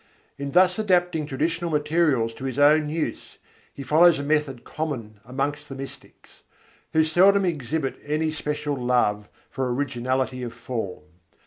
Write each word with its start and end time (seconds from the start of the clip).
In 0.39 0.53
thus 0.53 0.79
adapting 0.79 1.27
traditional 1.27 1.69
materials 1.69 2.33
to 2.33 2.45
his 2.45 2.57
own 2.57 2.89
use 2.89 3.37
he 3.71 3.83
follows 3.83 4.17
a 4.17 4.23
method 4.23 4.63
common 4.63 5.19
amongst 5.25 5.69
the 5.69 5.75
mystics; 5.75 6.41
who 6.91 7.03
seldom 7.03 7.45
exhibit 7.45 7.99
any 8.03 8.31
special 8.31 8.75
love 8.75 9.29
for 9.51 9.71
originality 9.71 10.41
of 10.41 10.55
form. 10.55 11.03